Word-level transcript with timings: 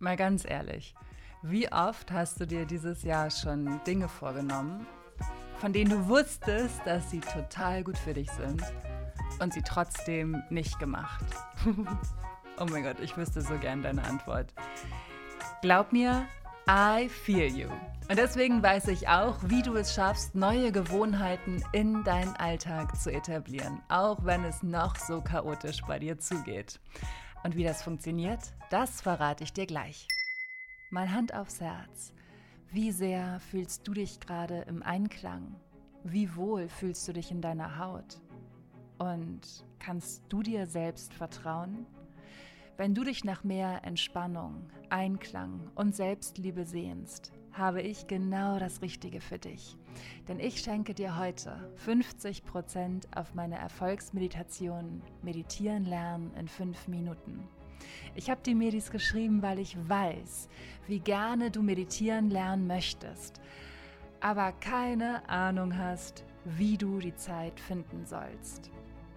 Mal 0.00 0.16
ganz 0.16 0.44
ehrlich, 0.48 0.94
wie 1.42 1.72
oft 1.72 2.12
hast 2.12 2.40
du 2.40 2.46
dir 2.46 2.66
dieses 2.66 3.02
Jahr 3.02 3.32
schon 3.32 3.80
Dinge 3.84 4.08
vorgenommen, 4.08 4.86
von 5.58 5.72
denen 5.72 5.90
du 5.90 6.06
wusstest, 6.06 6.80
dass 6.84 7.10
sie 7.10 7.18
total 7.18 7.82
gut 7.82 7.98
für 7.98 8.14
dich 8.14 8.30
sind 8.30 8.62
und 9.40 9.52
sie 9.52 9.62
trotzdem 9.62 10.40
nicht 10.50 10.78
gemacht? 10.78 11.24
oh 12.60 12.66
mein 12.70 12.84
Gott, 12.84 13.00
ich 13.00 13.16
wüsste 13.16 13.40
so 13.40 13.58
gern 13.58 13.82
deine 13.82 14.04
Antwort. 14.04 14.54
Glaub 15.62 15.92
mir, 15.92 16.26
I 16.70 17.08
feel 17.08 17.48
you. 17.52 17.68
Und 18.08 18.18
deswegen 18.18 18.62
weiß 18.62 18.86
ich 18.88 19.08
auch, 19.08 19.38
wie 19.46 19.62
du 19.62 19.74
es 19.74 19.94
schaffst, 19.94 20.36
neue 20.36 20.70
Gewohnheiten 20.70 21.64
in 21.72 22.04
deinen 22.04 22.36
Alltag 22.36 22.94
zu 22.96 23.10
etablieren, 23.10 23.80
auch 23.88 24.24
wenn 24.24 24.44
es 24.44 24.62
noch 24.62 24.94
so 24.94 25.20
chaotisch 25.20 25.82
bei 25.88 25.98
dir 25.98 26.18
zugeht. 26.20 26.78
Und 27.44 27.56
wie 27.56 27.64
das 27.64 27.82
funktioniert, 27.82 28.52
das 28.70 29.00
verrate 29.00 29.44
ich 29.44 29.52
dir 29.52 29.66
gleich. 29.66 30.06
Mal 30.90 31.10
Hand 31.12 31.34
aufs 31.34 31.60
Herz. 31.60 32.12
Wie 32.70 32.92
sehr 32.92 33.40
fühlst 33.40 33.86
du 33.86 33.94
dich 33.94 34.20
gerade 34.20 34.62
im 34.62 34.82
Einklang? 34.82 35.56
Wie 36.04 36.34
wohl 36.36 36.68
fühlst 36.68 37.06
du 37.08 37.12
dich 37.12 37.30
in 37.30 37.40
deiner 37.40 37.78
Haut? 37.78 38.20
Und 38.98 39.64
kannst 39.78 40.22
du 40.28 40.42
dir 40.42 40.66
selbst 40.66 41.14
vertrauen? 41.14 41.86
Wenn 42.76 42.94
du 42.94 43.04
dich 43.04 43.24
nach 43.24 43.44
mehr 43.44 43.84
Entspannung, 43.84 44.70
Einklang 44.90 45.70
und 45.74 45.96
Selbstliebe 45.96 46.64
sehnst, 46.64 47.32
habe 47.52 47.82
ich 47.82 48.06
genau 48.06 48.58
das 48.58 48.82
Richtige 48.82 49.20
für 49.20 49.38
dich. 49.38 49.76
Denn 50.28 50.38
ich 50.38 50.60
schenke 50.60 50.94
dir 50.94 51.18
heute 51.18 51.72
50% 51.86 53.04
auf 53.16 53.34
meine 53.34 53.58
Erfolgsmeditation 53.58 55.02
Meditieren 55.22 55.84
lernen 55.84 56.32
in 56.38 56.48
5 56.48 56.88
Minuten. 56.88 57.48
Ich 58.14 58.30
habe 58.30 58.40
die 58.44 58.54
Medis 58.54 58.90
geschrieben, 58.90 59.42
weil 59.42 59.58
ich 59.58 59.76
weiß, 59.88 60.48
wie 60.86 61.00
gerne 61.00 61.50
du 61.50 61.62
meditieren 61.62 62.30
lernen 62.30 62.66
möchtest, 62.66 63.40
aber 64.20 64.52
keine 64.52 65.28
Ahnung 65.28 65.76
hast, 65.76 66.24
wie 66.44 66.76
du 66.76 66.98
die 66.98 67.14
Zeit 67.14 67.60
finden 67.60 68.04
sollst. 68.06 68.70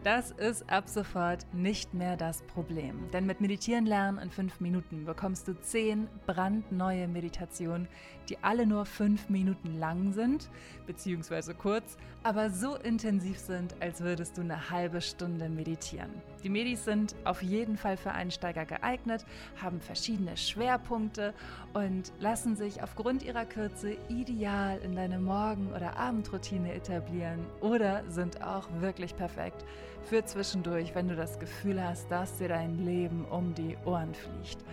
Das 0.04 0.32
ist 0.32 0.68
ab 0.68 0.90
sofort 0.90 1.46
nicht 1.54 1.94
mehr 1.94 2.18
das 2.18 2.42
Problem. 2.42 3.12
Denn 3.12 3.28
mit 3.28 3.40
Meditieren 3.40 3.86
lernen 3.86 4.18
in 4.18 4.32
fünf 4.32 4.60
Minuten 4.60 5.06
bekommst 5.06 5.48
du 5.48 5.54
zehn 5.62 6.08
brandneue 6.26 7.08
Meditationen, 7.08 7.88
die 8.28 8.40
alle 8.42 8.66
nur 8.66 8.88
fünf 8.88 9.30
Minuten 9.30 9.78
lang 9.78 10.12
sind, 10.12 10.50
beziehungsweise 10.88 11.54
kurz, 11.54 11.98
aber 12.24 12.50
so 12.50 12.78
intensiv 12.78 13.38
sind, 13.38 13.76
als 13.80 14.02
würdest 14.02 14.40
du 14.40 14.42
eine 14.42 14.72
halbe 14.72 15.02
Stunde 15.02 15.50
meditieren. 15.50 16.10
Die 16.44 16.50
Medis 16.50 16.84
sind 16.84 17.14
auf 17.24 17.44
jeden 17.44 17.78
Fall 17.78 17.96
für 17.96 18.12
Einsteiger 18.12 18.66
geeignet, 18.66 19.24
haben 19.62 19.82
verschiedene 19.82 20.36
Schwerpunkte 20.36 21.36
und 21.74 22.12
lassen 22.20 22.56
sich 22.56 22.82
aufgrund 22.82 23.22
ihrer 23.22 23.46
Kürze 23.46 23.98
ideal 24.10 24.80
in 24.80 24.96
deine 24.96 25.20
Morgen- 25.20 25.72
oder 25.76 25.96
Abendroutine 25.98 26.74
etablieren 26.74 27.46
oder 27.60 28.04
sind 28.10 28.42
auch 28.42 28.68
wirklich 28.80 29.16
perfekt 29.16 29.64
für 30.04 30.24
zwischendurch, 30.26 30.94
wenn 30.96 31.08
du 31.08 31.16
das 31.16 31.40
Gefühl 31.40 31.84
hast, 31.84 32.10
dass 32.10 32.38
dir 32.38 32.50
dein 32.50 32.86
Leben 32.86 33.26
um 33.26 33.54
die 33.54 33.78
Ohren 33.86 34.14
fliegt. 34.14 34.64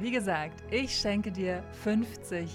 Wie 0.00 0.10
gesagt, 0.10 0.62
ich 0.70 0.94
schenke 0.94 1.32
dir 1.32 1.62
50 1.82 2.50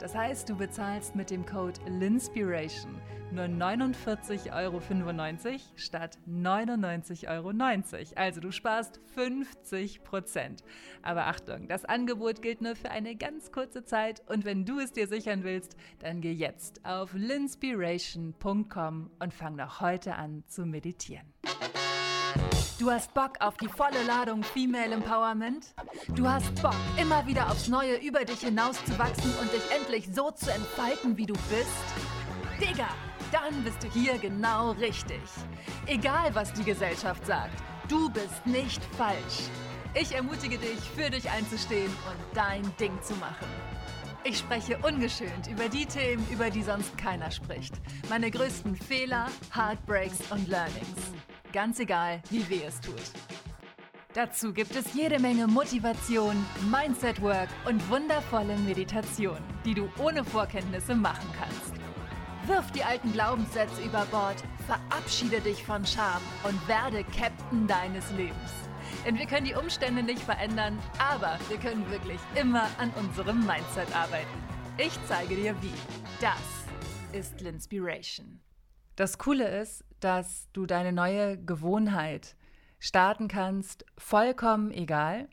Das 0.00 0.14
heißt, 0.14 0.48
du 0.48 0.56
bezahlst 0.56 1.14
mit 1.14 1.30
dem 1.30 1.46
Code 1.46 1.80
LINSPIRATION 1.86 3.00
nur 3.32 3.46
49,95 3.46 4.52
Euro 4.52 4.80
statt 5.76 6.18
99,90 6.28 7.28
Euro. 7.28 7.52
Also 8.16 8.40
du 8.40 8.52
sparst 8.52 9.00
50% 9.16 10.62
Aber 11.02 11.26
Achtung, 11.26 11.68
das 11.68 11.84
Angebot 11.84 12.42
gilt 12.42 12.60
nur 12.60 12.76
für 12.76 12.90
eine 12.90 13.16
ganz 13.16 13.50
kurze 13.50 13.84
Zeit 13.84 14.22
und 14.28 14.44
wenn 14.44 14.64
du 14.64 14.78
es 14.78 14.92
dir 14.92 15.08
sichern 15.08 15.44
willst, 15.44 15.76
dann 16.00 16.20
geh 16.20 16.32
jetzt 16.32 16.84
auf 16.84 17.14
linspiration.com 17.14 19.10
und 19.18 19.34
fang 19.34 19.56
noch 19.56 19.80
heute 19.80 20.14
an 20.14 20.44
zu 20.46 20.66
meditieren. 20.66 21.32
Du 22.82 22.90
hast 22.90 23.14
Bock 23.14 23.34
auf 23.38 23.56
die 23.58 23.68
volle 23.68 24.02
Ladung 24.08 24.42
Female 24.42 24.92
Empowerment? 24.92 25.72
Du 26.16 26.26
hast 26.26 26.52
Bock, 26.60 26.74
immer 27.00 27.24
wieder 27.28 27.48
aufs 27.48 27.68
Neue 27.68 27.94
über 27.98 28.24
dich 28.24 28.40
hinauszuwachsen 28.40 29.32
und 29.40 29.52
dich 29.52 29.62
endlich 29.70 30.12
so 30.12 30.32
zu 30.32 30.52
entfalten, 30.52 31.16
wie 31.16 31.26
du 31.26 31.34
bist? 31.34 31.70
Digga! 32.60 32.88
dann 33.30 33.62
bist 33.62 33.84
du 33.84 33.88
hier 33.88 34.18
genau 34.18 34.72
richtig. 34.72 35.22
Egal, 35.86 36.34
was 36.34 36.52
die 36.54 36.64
Gesellschaft 36.64 37.24
sagt, 37.24 37.62
du 37.86 38.10
bist 38.10 38.44
nicht 38.44 38.82
falsch. 38.96 39.48
Ich 39.94 40.12
ermutige 40.12 40.58
dich, 40.58 40.80
für 40.96 41.08
dich 41.08 41.30
einzustehen 41.30 41.86
und 41.86 42.36
dein 42.36 42.64
Ding 42.78 43.00
zu 43.00 43.14
machen. 43.14 43.46
Ich 44.24 44.38
spreche 44.38 44.76
ungeschönt 44.78 45.46
über 45.48 45.68
die 45.68 45.86
Themen, 45.86 46.26
über 46.32 46.50
die 46.50 46.64
sonst 46.64 46.98
keiner 46.98 47.30
spricht. 47.30 47.74
Meine 48.08 48.28
größten 48.28 48.74
Fehler, 48.74 49.28
Heartbreaks 49.54 50.18
und 50.32 50.48
Learnings. 50.48 51.12
Ganz 51.52 51.78
egal, 51.80 52.22
wie 52.30 52.48
weh 52.48 52.62
es 52.66 52.80
tut. 52.80 52.94
Dazu 54.14 54.52
gibt 54.52 54.74
es 54.74 54.94
jede 54.94 55.18
Menge 55.18 55.46
Motivation, 55.46 56.34
Mindset-Work 56.70 57.48
und 57.66 57.90
wundervolle 57.90 58.56
Meditation, 58.58 59.38
die 59.64 59.74
du 59.74 59.88
ohne 59.98 60.24
Vorkenntnisse 60.24 60.94
machen 60.94 61.28
kannst. 61.38 61.72
Wirf 62.46 62.70
die 62.72 62.82
alten 62.82 63.12
Glaubenssätze 63.12 63.82
über 63.82 64.04
Bord, 64.06 64.42
verabschiede 64.66 65.40
dich 65.40 65.62
von 65.64 65.84
Scham 65.86 66.22
und 66.44 66.68
werde 66.68 67.04
Captain 67.16 67.66
deines 67.66 68.10
Lebens. 68.12 68.52
Denn 69.04 69.18
wir 69.18 69.26
können 69.26 69.46
die 69.46 69.54
Umstände 69.54 70.02
nicht 70.02 70.22
verändern, 70.22 70.78
aber 70.98 71.38
wir 71.48 71.58
können 71.58 71.88
wirklich 71.90 72.20
immer 72.34 72.66
an 72.78 72.90
unserem 72.98 73.46
Mindset 73.46 73.94
arbeiten. 73.94 74.42
Ich 74.78 74.92
zeige 75.06 75.36
dir 75.36 75.54
wie. 75.62 75.72
Das 76.20 77.18
ist 77.18 77.40
Linspiration. 77.40 78.40
Das 78.96 79.18
Coole 79.18 79.48
ist, 79.60 79.84
dass 80.00 80.48
du 80.52 80.66
deine 80.66 80.92
neue 80.92 81.42
Gewohnheit 81.42 82.36
starten 82.78 83.28
kannst, 83.28 83.84
vollkommen 83.96 84.70
egal, 84.70 85.28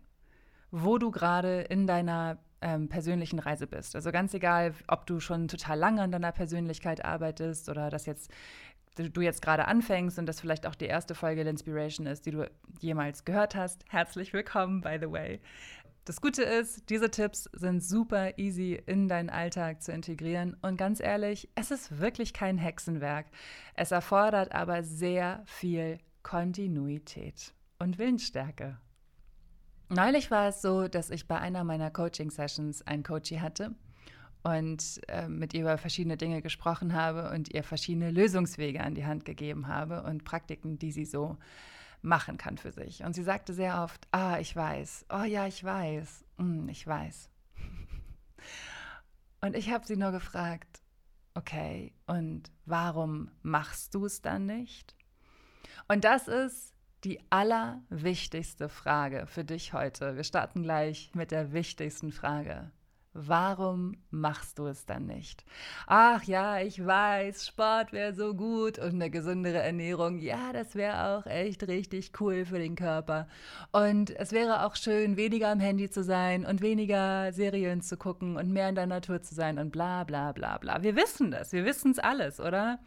wo 0.72 0.98
du 0.98 1.12
gerade 1.12 1.62
in 1.62 1.88
deiner 1.88 2.38
ähm, 2.62 2.90
persönlichen 2.90 3.40
Reise 3.40 3.68
bist. 3.68 3.96
Also 3.96 4.12
ganz 4.12 4.34
egal, 4.34 4.74
ob 4.88 5.06
du 5.06 5.20
schon 5.20 5.48
total 5.48 5.78
lange 5.78 6.02
an 6.02 6.12
deiner 6.12 6.32
Persönlichkeit 6.32 7.04
arbeitest 7.04 7.70
oder 7.70 7.90
das 7.90 8.06
jetzt 8.06 8.32
du 8.96 9.22
jetzt 9.22 9.42
gerade 9.42 9.66
anfängst 9.66 10.20
und 10.20 10.26
das 10.26 10.42
vielleicht 10.42 10.68
auch 10.68 10.76
die 10.76 10.88
erste 10.88 11.16
Folge 11.16 11.44
L'Inspiration 11.44 12.06
ist, 12.06 12.26
die 12.26 12.32
du 12.32 12.50
jemals 12.82 13.24
gehört 13.24 13.56
hast. 13.56 13.86
Herzlich 13.88 14.34
willkommen, 14.34 14.82
by 14.82 14.98
the 15.00 15.10
way. 15.10 15.40
Das 16.06 16.22
Gute 16.22 16.44
ist, 16.44 16.90
diese 16.90 17.12
Tipps 17.12 17.50
sind 17.54 17.84
super 17.84 18.38
easy 18.38 18.82
in 18.86 19.08
deinen 19.08 19.30
Alltag 19.30 19.84
zu 19.84 19.92
integrieren. 19.92 20.58
Und 20.62 20.78
ganz 20.78 21.00
ehrlich, 21.00 21.50
es 21.56 21.72
ist 21.72 22.00
wirklich 22.00 22.34
kein 22.34 22.58
Hexenwerk. 22.58 23.28
Es 23.76 23.92
erfordert 23.92 24.52
aber 24.54 24.84
sehr 24.84 25.44
viel 25.46 26.00
Kontinuität 26.24 27.54
und 27.78 28.00
Willensstärke. 28.00 28.80
Neulich 29.90 30.30
war 30.30 30.48
es 30.48 30.62
so, 30.62 30.88
dass 30.88 31.10
ich 31.10 31.28
bei 31.28 31.40
einer 31.40 31.64
meiner 31.64 31.90
Coaching-Sessions 31.90 32.86
einen 32.86 33.04
Coachie 33.04 33.40
hatte 33.40 33.76
und 34.44 35.02
äh, 35.08 35.28
mit 35.28 35.54
ihr 35.54 35.62
über 35.62 35.78
verschiedene 35.78 36.18
Dinge 36.18 36.42
gesprochen 36.42 36.94
habe 36.94 37.32
und 37.32 37.54
ihr 37.54 37.64
verschiedene 37.64 38.12
Lösungswege 38.12 38.82
an 38.82 38.96
die 38.96 39.06
Hand 39.06 39.26
gegeben 39.26 39.68
habe 39.68 40.04
und 40.04 40.24
Praktiken, 40.24 40.78
die 40.78 40.92
sie 40.92 41.06
so 41.06 41.38
machen 42.02 42.38
kann 42.38 42.58
für 42.58 42.72
sich. 42.72 43.04
Und 43.04 43.14
sie 43.14 43.24
sagte 43.24 43.54
sehr 43.54 43.84
oft, 43.84 44.08
ah, 44.12 44.40
ich 44.40 44.56
weiß, 44.56 45.06
oh 45.10 45.24
ja, 45.24 45.48
ich 45.48 45.64
weiß, 45.64 46.26
mm, 46.38 46.70
ich 46.70 46.86
weiß. 46.86 47.30
und 49.42 49.56
ich 49.56 49.72
habe 49.72 49.86
sie 49.86 49.98
nur 49.98 50.12
gefragt, 50.12 50.82
okay, 51.34 51.94
und 52.08 52.52
warum 52.66 53.32
machst 53.42 53.96
du 53.96 54.06
es 54.06 54.22
dann 54.22 54.46
nicht? 54.46 54.96
Und 55.88 56.04
das 56.04 56.28
ist 56.28 56.74
die 57.04 57.20
allerwichtigste 57.30 58.70
Frage 58.70 59.26
für 59.28 59.46
dich 59.46 59.74
heute. 59.74 60.16
Wir 60.16 60.24
starten 60.24 60.64
gleich 60.64 61.12
mit 61.14 61.32
der 61.32 61.54
wichtigsten 61.54 62.12
Frage. 62.12 62.72
Warum 63.14 63.96
machst 64.12 64.60
du 64.60 64.68
es 64.68 64.86
dann 64.86 65.08
nicht? 65.08 65.44
Ach 65.88 66.24
ja, 66.24 66.60
ich 66.60 66.86
weiß, 66.86 67.48
Sport 67.48 67.92
wäre 67.92 68.14
so 68.14 68.36
gut 68.36 68.78
und 68.78 68.94
eine 68.94 69.10
gesündere 69.10 69.58
Ernährung, 69.58 70.20
ja, 70.20 70.54
das 70.54 70.76
wäre 70.76 71.08
auch 71.08 71.26
echt 71.26 71.68
richtig 71.68 72.12
cool 72.20 72.46
für 72.46 72.60
den 72.60 72.76
Körper. 72.76 73.28
Und 73.72 74.12
es 74.12 74.32
wäre 74.32 74.64
auch 74.64 74.76
schön, 74.76 75.18
weniger 75.18 75.50
am 75.50 75.60
Handy 75.60 75.90
zu 75.90 76.04
sein 76.04 76.46
und 76.46 76.62
weniger 76.62 77.34
Serien 77.34 77.82
zu 77.82 77.98
gucken 77.98 78.38
und 78.38 78.52
mehr 78.52 78.70
in 78.70 78.76
der 78.76 78.86
Natur 78.86 79.24
zu 79.24 79.34
sein 79.34 79.58
und 79.58 79.72
bla 79.72 80.04
bla 80.04 80.32
bla 80.32 80.60
bla. 80.60 80.84
Wir 80.84 80.96
wissen 80.96 81.32
das, 81.32 81.52
wir 81.52 81.66
wissen 81.66 81.92
es 81.92 82.00
alles, 82.00 82.40
oder? 82.40 82.80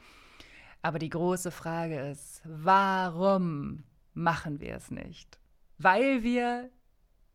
Aber 0.83 1.01
die 1.01 1.11
große 1.11 1.51
Frage 1.51 1.99
ist, 1.99 2.43
warum 2.45 3.83
machen 4.15 4.61
wir 4.61 4.77
es 4.77 4.93
nicht. 4.93 5.41
Weil 5.79 6.23
wir 6.23 6.71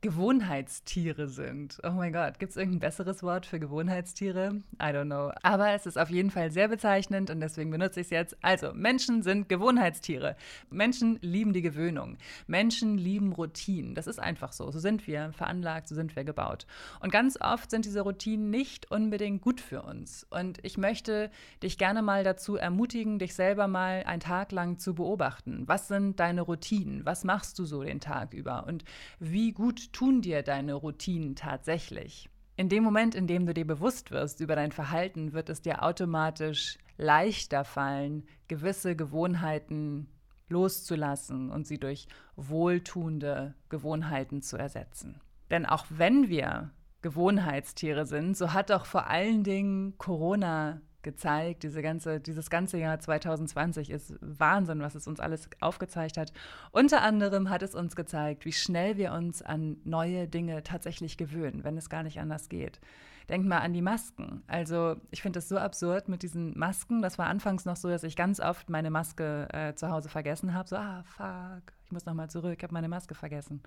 Gewohnheitstiere 0.08 1.28
sind. 1.28 1.82
Oh 1.84 1.92
mein 1.92 2.14
Gott, 2.14 2.40
gibt 2.40 2.52
es 2.52 2.56
irgendein 2.56 2.80
besseres 2.80 3.24
Wort 3.24 3.46
für 3.46 3.60
Gewohnheitstiere? 3.60 4.62
I 4.82 4.86
don't 4.86 5.08
know. 5.08 5.34
Aber 5.44 5.72
es 5.72 5.86
ist 5.86 5.98
auf 5.98 6.10
jeden 6.10 6.32
Fall 6.32 6.50
sehr 6.50 6.70
bezeichnend 6.70 7.30
und 7.30 7.42
deswegen 7.42 7.72
benutze 7.72 8.00
ich 8.00 8.06
es 8.08 8.12
jetzt. 8.12 8.38
Also, 8.42 8.72
Menschen 8.74 9.22
sind 9.22 9.50
Gewohnheitstiere. 9.50 10.38
Menschen 10.70 11.20
lieben 11.22 11.52
die 11.52 11.62
Gewöhnung. 11.62 12.16
Menschen 12.48 12.98
lieben 12.98 13.34
Routinen. 13.34 13.96
Das 13.96 14.08
ist 14.08 14.18
einfach 14.18 14.54
so. 14.54 14.72
So 14.72 14.80
sind 14.80 15.08
wir 15.08 15.34
veranlagt, 15.34 15.90
so 15.90 15.96
sind 15.96 16.16
wir 16.16 16.24
gebaut. 16.24 16.68
Und 17.02 17.12
ganz 17.12 17.38
oft 17.42 17.70
sind 17.70 17.84
diese 17.84 18.00
Routinen 18.00 18.50
nicht 18.50 18.90
unbedingt 18.90 19.42
gut 19.42 19.60
für 19.60 19.82
uns. 19.82 20.26
Und 20.30 20.64
ich 20.64 20.78
möchte 20.78 21.30
dich 21.62 21.78
gerne 21.78 22.02
mal 22.02 22.24
dazu 22.24 22.56
ermutigen, 22.56 23.20
dich 23.20 23.36
selber 23.36 23.68
mal 23.68 24.04
einen 24.06 24.22
Tag 24.22 24.54
lang 24.54 24.80
zu 24.80 24.96
beobachten. 24.96 25.64
Was 25.66 25.90
sind 25.90 26.22
deine 26.22 26.44
Routinen? 26.44 27.06
Was 27.06 27.26
machst 27.26 27.60
du 27.60 27.66
so 27.66 27.84
den 27.84 28.00
Tag 28.00 28.34
über? 28.34 28.66
Und 28.68 28.86
wie 29.20 29.52
gut 29.52 29.97
tun 29.98 30.22
dir 30.22 30.44
deine 30.44 30.76
Routinen 30.76 31.36
tatsächlich? 31.36 32.30
In 32.56 32.70
dem 32.70 32.84
Moment, 32.84 33.16
in 33.16 33.26
dem 33.26 33.48
du 33.48 33.54
dir 33.56 33.66
bewusst 33.66 34.12
wirst 34.12 34.42
über 34.42 34.56
dein 34.56 34.72
Verhalten, 34.72 35.34
wird 35.34 35.50
es 35.50 35.64
dir 35.64 35.82
automatisch 35.82 36.78
leichter 36.98 37.64
fallen, 37.64 38.24
gewisse 38.48 38.96
Gewohnheiten 38.96 40.08
loszulassen 40.50 41.50
und 41.50 41.66
sie 41.66 41.80
durch 41.80 42.08
wohltuende 42.36 43.56
Gewohnheiten 43.70 44.44
zu 44.44 44.56
ersetzen. 44.56 45.20
Denn 45.50 45.66
auch 45.66 45.88
wenn 45.90 46.30
wir 46.30 46.70
Gewohnheitstiere 47.02 48.06
sind, 48.06 48.38
so 48.38 48.54
hat 48.54 48.70
doch 48.70 48.86
vor 48.86 49.08
allen 49.08 49.44
Dingen 49.44 49.98
Corona 49.98 50.80
gezeigt. 51.08 51.64
Diese 51.64 51.82
ganze, 51.82 52.20
dieses 52.20 52.50
ganze 52.50 52.78
Jahr 52.78 53.00
2020 53.00 53.90
ist 53.90 54.16
Wahnsinn, 54.20 54.82
was 54.82 54.94
es 54.94 55.08
uns 55.08 55.22
alles 55.22 55.50
aufgezeigt 55.62 56.18
hat. 56.18 56.34
Unter 56.72 57.02
anderem 57.02 57.50
hat 57.50 57.64
es 57.64 57.76
uns 57.76 57.96
gezeigt, 57.96 58.44
wie 58.44 58.52
schnell 58.52 58.98
wir 58.98 59.14
uns 59.14 59.42
an 59.42 59.78
neue 59.86 60.28
Dinge 60.28 60.64
tatsächlich 60.64 61.16
gewöhnen, 61.16 61.64
wenn 61.64 61.78
es 61.78 61.90
gar 61.90 62.04
nicht 62.04 62.20
anders 62.20 62.50
geht. 62.50 62.82
Denk 63.30 63.46
mal 63.46 63.60
an 63.60 63.72
die 63.72 63.82
Masken. 63.82 64.44
Also 64.48 64.98
ich 65.12 65.22
finde 65.22 65.38
das 65.38 65.48
so 65.48 65.58
absurd 65.58 66.10
mit 66.10 66.24
diesen 66.24 66.58
Masken. 66.60 67.02
Das 67.02 67.18
war 67.18 67.28
anfangs 67.28 67.64
noch 67.64 67.78
so, 67.78 67.88
dass 67.88 68.04
ich 68.04 68.18
ganz 68.18 68.42
oft 68.42 68.70
meine 68.70 68.90
Maske 68.90 69.48
äh, 69.54 69.76
zu 69.76 69.90
Hause 69.90 70.10
vergessen 70.10 70.54
habe. 70.54 70.68
So, 70.68 70.76
ah, 70.76 71.04
fuck, 71.06 71.74
ich 71.86 71.92
muss 71.94 72.06
nochmal 72.06 72.30
zurück, 72.30 72.56
ich 72.58 72.64
habe 72.64 72.74
meine 72.74 72.90
Maske 72.90 73.16
vergessen. 73.16 73.64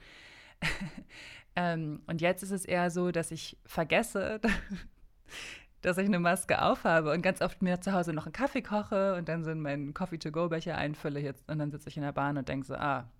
ähm, 1.56 2.02
und 2.06 2.20
jetzt 2.20 2.42
ist 2.42 2.50
es 2.50 2.66
eher 2.66 2.90
so, 2.90 3.12
dass 3.12 3.30
ich 3.30 3.56
vergesse, 3.64 4.40
dass 5.82 5.98
ich 5.98 6.06
eine 6.06 6.18
Maske 6.18 6.62
aufhabe 6.62 7.12
und 7.12 7.22
ganz 7.22 7.40
oft 7.40 7.62
mir 7.62 7.80
zu 7.80 7.92
Hause 7.92 8.12
noch 8.12 8.26
einen 8.26 8.32
Kaffee 8.32 8.62
koche 8.62 9.14
und 9.16 9.28
dann 9.28 9.44
so 9.44 9.50
in 9.50 9.60
meinen 9.60 9.94
Coffee-to-go-Becher 9.94 10.76
einfülle 10.76 11.20
jetzt, 11.20 11.48
und 11.48 11.58
dann 11.58 11.70
sitze 11.70 11.88
ich 11.88 11.96
in 11.96 12.02
der 12.02 12.12
Bahn 12.12 12.36
und 12.36 12.48
denke 12.48 12.66
so, 12.66 12.74
ah, 12.74 13.10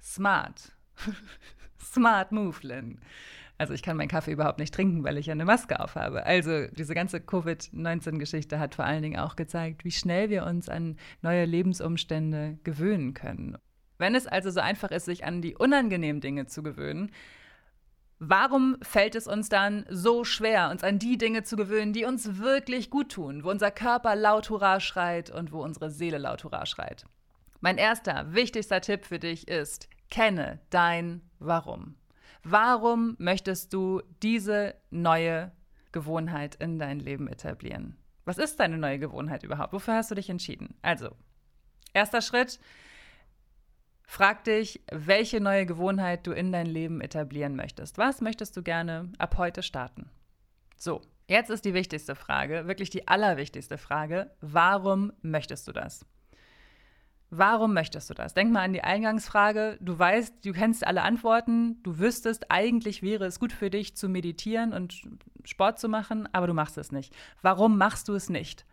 smart. 0.00 0.72
smart 1.80 2.32
move, 2.32 2.56
Lynn. 2.62 3.00
Also 3.58 3.74
ich 3.74 3.82
kann 3.82 3.96
meinen 3.96 4.08
Kaffee 4.08 4.32
überhaupt 4.32 4.58
nicht 4.58 4.74
trinken, 4.74 5.04
weil 5.04 5.18
ich 5.18 5.26
ja 5.26 5.32
eine 5.32 5.44
Maske 5.44 5.78
aufhabe. 5.78 6.26
Also 6.26 6.66
diese 6.68 6.94
ganze 6.94 7.20
Covid-19-Geschichte 7.20 8.58
hat 8.58 8.74
vor 8.74 8.84
allen 8.84 9.02
Dingen 9.02 9.20
auch 9.20 9.36
gezeigt, 9.36 9.84
wie 9.84 9.92
schnell 9.92 10.30
wir 10.30 10.44
uns 10.46 10.68
an 10.68 10.96
neue 11.20 11.44
Lebensumstände 11.44 12.58
gewöhnen 12.64 13.14
können. 13.14 13.56
Wenn 13.98 14.16
es 14.16 14.26
also 14.26 14.50
so 14.50 14.58
einfach 14.58 14.90
ist, 14.90 15.04
sich 15.04 15.24
an 15.24 15.42
die 15.42 15.54
unangenehmen 15.54 16.20
Dinge 16.20 16.46
zu 16.46 16.64
gewöhnen, 16.64 17.12
Warum 18.24 18.76
fällt 18.82 19.16
es 19.16 19.26
uns 19.26 19.48
dann 19.48 19.84
so 19.90 20.22
schwer, 20.22 20.70
uns 20.70 20.84
an 20.84 21.00
die 21.00 21.18
Dinge 21.18 21.42
zu 21.42 21.56
gewöhnen, 21.56 21.92
die 21.92 22.04
uns 22.04 22.38
wirklich 22.38 22.88
gut 22.88 23.10
tun, 23.10 23.42
wo 23.42 23.50
unser 23.50 23.72
Körper 23.72 24.14
laut 24.14 24.48
Hurra 24.48 24.78
schreit 24.78 25.28
und 25.28 25.50
wo 25.50 25.60
unsere 25.60 25.90
Seele 25.90 26.18
laut 26.18 26.44
Hurra 26.44 26.64
schreit? 26.64 27.04
Mein 27.58 27.78
erster, 27.78 28.32
wichtigster 28.32 28.80
Tipp 28.80 29.06
für 29.06 29.18
dich 29.18 29.48
ist, 29.48 29.88
kenne 30.08 30.60
dein 30.70 31.20
Warum. 31.40 31.96
Warum 32.44 33.16
möchtest 33.18 33.72
du 33.72 34.02
diese 34.22 34.76
neue 34.90 35.50
Gewohnheit 35.90 36.54
in 36.54 36.78
dein 36.78 37.00
Leben 37.00 37.26
etablieren? 37.26 37.96
Was 38.24 38.38
ist 38.38 38.60
deine 38.60 38.78
neue 38.78 39.00
Gewohnheit 39.00 39.42
überhaupt? 39.42 39.72
Wofür 39.72 39.94
hast 39.94 40.12
du 40.12 40.14
dich 40.14 40.30
entschieden? 40.30 40.76
Also, 40.80 41.10
erster 41.92 42.20
Schritt, 42.20 42.60
Frag 44.04 44.44
dich, 44.44 44.82
welche 44.90 45.40
neue 45.40 45.66
Gewohnheit 45.66 46.26
du 46.26 46.32
in 46.32 46.52
dein 46.52 46.66
Leben 46.66 47.00
etablieren 47.00 47.56
möchtest. 47.56 47.98
Was 47.98 48.20
möchtest 48.20 48.56
du 48.56 48.62
gerne 48.62 49.12
ab 49.18 49.38
heute 49.38 49.62
starten? 49.62 50.10
So, 50.76 51.00
jetzt 51.28 51.50
ist 51.50 51.64
die 51.64 51.74
wichtigste 51.74 52.14
Frage, 52.14 52.66
wirklich 52.66 52.90
die 52.90 53.08
allerwichtigste 53.08 53.78
Frage. 53.78 54.30
Warum 54.40 55.12
möchtest 55.22 55.66
du 55.68 55.72
das? 55.72 56.04
Warum 57.34 57.72
möchtest 57.72 58.10
du 58.10 58.14
das? 58.14 58.34
Denk 58.34 58.52
mal 58.52 58.60
an 58.60 58.74
die 58.74 58.84
Eingangsfrage. 58.84 59.78
Du 59.80 59.98
weißt, 59.98 60.44
du 60.44 60.52
kennst 60.52 60.86
alle 60.86 61.00
Antworten. 61.00 61.82
Du 61.82 61.98
wüsstest, 61.98 62.50
eigentlich 62.50 63.02
wäre 63.02 63.24
es 63.24 63.40
gut 63.40 63.54
für 63.54 63.70
dich 63.70 63.96
zu 63.96 64.10
meditieren 64.10 64.74
und 64.74 65.08
Sport 65.44 65.78
zu 65.78 65.88
machen, 65.88 66.28
aber 66.32 66.46
du 66.46 66.52
machst 66.52 66.76
es 66.76 66.92
nicht. 66.92 67.14
Warum 67.40 67.78
machst 67.78 68.08
du 68.08 68.14
es 68.14 68.28
nicht? 68.28 68.66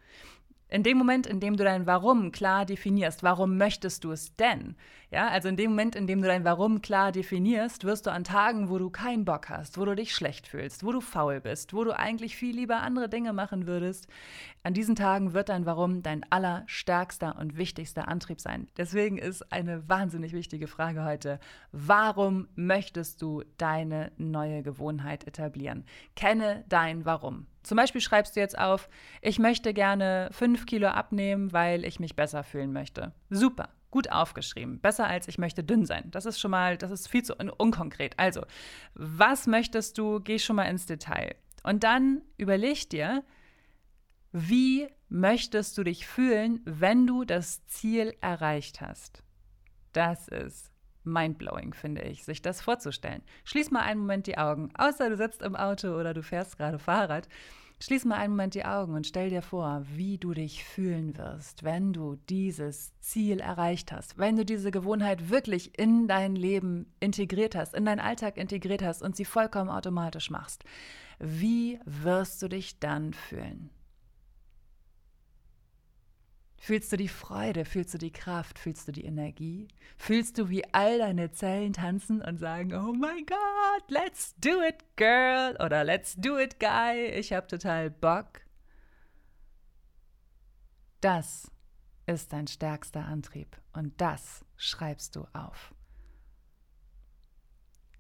In 0.72 0.84
dem 0.84 1.00
Moment, 1.00 1.26
in 1.26 1.40
dem 1.40 1.58
du 1.58 1.64
dein 1.64 1.88
Warum 1.88 2.32
klar 2.32 2.64
definierst, 2.64 3.24
warum 3.24 3.58
möchtest 3.58 4.04
du 4.04 4.12
es 4.12 4.36
denn? 4.36 4.76
Ja, 5.10 5.28
also 5.28 5.50
in 5.50 5.58
dem 5.58 5.72
Moment, 5.72 5.96
in 5.96 6.06
dem 6.06 6.22
du 6.22 6.28
dein 6.28 6.44
Warum 6.46 6.84
klar 6.84 7.12
definierst, 7.12 7.86
wirst 7.86 8.06
du 8.06 8.12
an 8.12 8.24
Tagen, 8.24 8.70
wo 8.70 8.78
du 8.78 8.92
keinen 8.92 9.26
Bock 9.26 9.50
hast, 9.50 9.80
wo 9.80 9.86
du 9.86 9.96
dich 9.96 10.14
schlecht 10.14 10.46
fühlst, 10.46 10.84
wo 10.84 10.92
du 10.92 11.02
faul 11.02 11.42
bist, 11.42 11.74
wo 11.74 11.84
du 11.84 11.98
eigentlich 11.98 12.36
viel 12.36 12.56
lieber 12.56 12.84
andere 12.84 13.10
Dinge 13.10 13.34
machen 13.34 13.66
würdest, 13.66 14.08
an 14.62 14.76
diesen 14.76 14.96
Tagen 14.96 15.34
wird 15.34 15.50
dein 15.50 15.66
Warum 15.66 16.04
dein 16.04 16.24
allerstärkster 16.30 17.40
und 17.40 17.58
wichtigster 17.58 18.08
Antrieb 18.08 18.40
sein. 18.40 18.68
Deswegen 18.78 19.18
ist 19.18 19.52
eine 19.52 19.90
wahnsinnig 19.90 20.34
wichtige 20.34 20.68
Frage 20.68 21.04
heute, 21.04 21.40
warum 21.72 22.48
möchtest 22.54 23.24
du 23.24 23.42
deine 23.58 24.12
neue 24.18 24.62
Gewohnheit 24.62 25.26
etablieren? 25.26 25.86
Kenne 26.16 26.64
dein 26.70 27.06
Warum. 27.06 27.48
Zum 27.64 27.76
Beispiel 27.76 28.02
schreibst 28.02 28.36
du 28.36 28.40
jetzt 28.40 28.58
auf, 28.58 28.90
ich 29.22 29.40
möchte 29.40 29.74
gerne 29.74 30.30
fünf 30.32 30.66
Kilo 30.66 30.88
abnehmen, 30.88 31.52
weil 31.52 31.86
ich 31.86 32.00
mich 32.00 32.16
besser 32.16 32.44
fühlen 32.44 32.72
möchte. 32.72 33.14
Super, 33.30 33.70
gut 33.92 34.12
aufgeschrieben. 34.12 34.80
Besser 34.80 35.08
als 35.08 35.28
ich 35.28 35.38
möchte 35.38 35.64
dünn 35.64 35.86
sein. 35.86 36.10
Das 36.12 36.26
ist 36.26 36.40
schon 36.40 36.52
mal, 36.52 36.78
das 36.78 36.92
ist 36.92 37.08
viel 37.08 37.24
zu 37.24 37.38
un 37.38 37.50
unkonkret. 37.50 38.14
Also, 38.18 38.46
was 38.94 39.48
möchtest 39.48 39.98
du? 39.98 40.20
Geh 40.20 40.40
schon 40.40 40.56
mal 40.56 40.66
ins 40.66 40.86
Detail. 40.86 41.36
Und 41.64 41.84
dann 41.84 42.22
überleg 42.38 42.90
dir, 42.90 43.24
wie 44.32 44.88
möchtest 45.10 45.78
du 45.78 45.84
dich 45.84 46.08
fühlen, 46.08 46.62
wenn 46.66 47.08
du 47.08 47.26
das 47.26 47.66
Ziel 47.66 48.16
erreicht 48.22 48.80
hast? 48.80 49.24
Das 49.92 50.28
ist 50.28 50.72
mindblowing, 51.12 51.74
finde 51.74 52.02
ich, 52.04 52.24
sich 52.24 52.42
das 52.42 52.62
vorzustellen. 52.62 53.22
Schließ 53.44 53.72
mal 53.72 53.82
einen 53.82 54.00
Moment 54.00 54.28
die 54.28 54.38
Augen, 54.38 54.70
außer 54.78 55.10
du 55.10 55.18
sitzt 55.18 55.42
im 55.42 55.56
Auto 55.56 55.90
oder 55.90 56.14
du 56.14 56.24
fährst 56.24 56.58
gerade 56.58 56.80
Fahrrad. 56.80 57.28
Schließ 57.82 58.04
mal 58.04 58.18
einen 58.18 58.34
Moment 58.34 58.56
die 58.56 58.66
Augen 58.66 58.94
und 58.94 59.08
stell 59.08 59.30
dir 59.30 59.42
vor, 59.42 59.86
wie 59.94 60.18
du 60.18 60.34
dich 60.34 60.66
fühlen 60.66 61.18
wirst, 61.18 61.64
wenn 61.64 61.94
du 61.94 62.18
dieses 62.28 62.92
Ziel 63.00 63.40
erreicht 63.40 63.94
hast, 63.94 64.18
wenn 64.18 64.36
du 64.36 64.44
diese 64.44 64.70
Gewohnheit 64.70 65.30
wirklich 65.30 65.80
in 65.80 66.10
dein 66.10 66.36
Leben 66.36 66.94
integriert 67.00 67.56
hast, 67.56 67.74
in 67.74 67.86
deinen 67.86 68.02
Alltag 68.02 68.36
integriert 68.36 68.84
hast 68.84 69.02
und 69.02 69.16
sie 69.16 69.24
vollkommen 69.24 69.70
automatisch 69.70 70.30
machst. 70.30 70.66
Wie 71.20 71.80
wirst 71.86 72.42
du 72.42 72.50
dich 72.50 72.80
dann 72.80 73.14
fühlen? 73.14 73.70
Fühlst 76.60 76.92
du 76.92 76.98
die 76.98 77.08
Freude, 77.08 77.64
fühlst 77.64 77.94
du 77.94 77.98
die 77.98 78.12
Kraft, 78.12 78.60
fühlst 78.60 78.88
du 78.88 78.92
die 78.92 79.06
Energie? 79.06 79.70
Fühlst 79.98 80.38
du, 80.38 80.50
wie 80.50 80.66
all 80.74 80.98
deine 80.98 81.32
Zellen 81.32 81.72
tanzen 81.72 82.22
und 82.22 82.38
sagen, 82.38 82.74
oh 82.74 82.94
mein 82.94 83.26
Gott, 83.26 83.90
let's 83.90 84.36
do 84.40 84.62
it, 84.62 84.84
girl 84.98 85.56
oder 85.64 85.86
let's 85.86 86.16
do 86.18 86.38
it, 86.38 86.60
guy, 86.60 87.06
ich 87.06 87.32
hab 87.32 87.48
total 87.48 87.90
Bock? 87.90 88.42
Das 91.00 91.50
ist 92.06 92.34
dein 92.34 92.48
stärkster 92.48 93.06
Antrieb 93.06 93.56
und 93.72 94.00
das 94.02 94.44
schreibst 94.58 95.16
du 95.16 95.26
auf. 95.32 95.74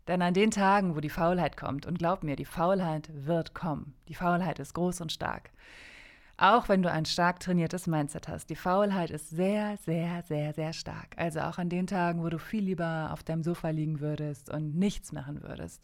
Denn 0.09 0.21
an 0.21 0.33
den 0.33 0.51
Tagen, 0.51 0.95
wo 0.95 0.99
die 0.99 1.09
Faulheit 1.09 1.55
kommt, 1.55 1.85
und 1.85 1.99
glaub 1.99 2.23
mir, 2.23 2.35
die 2.35 2.43
Faulheit 2.43 3.09
wird 3.13 3.53
kommen, 3.53 3.95
die 4.07 4.15
Faulheit 4.15 4.59
ist 4.59 4.73
groß 4.73 5.01
und 5.01 5.11
stark, 5.11 5.51
auch 6.39 6.69
wenn 6.69 6.81
du 6.81 6.91
ein 6.91 7.05
stark 7.05 7.39
trainiertes 7.39 7.85
Mindset 7.85 8.27
hast. 8.27 8.49
Die 8.49 8.55
Faulheit 8.55 9.09
ist 9.09 9.29
sehr, 9.29 9.77
sehr, 9.77 10.23
sehr, 10.23 10.53
sehr 10.53 10.73
stark. 10.73 11.15
Also 11.17 11.41
auch 11.41 11.57
an 11.57 11.69
den 11.69 11.85
Tagen, 11.85 12.23
wo 12.23 12.29
du 12.29 12.39
viel 12.39 12.63
lieber 12.63 13.09
auf 13.11 13.23
deinem 13.23 13.43
Sofa 13.43 13.69
liegen 13.69 13.99
würdest 13.99 14.49
und 14.49 14.75
nichts 14.75 15.11
machen 15.11 15.43
würdest, 15.43 15.83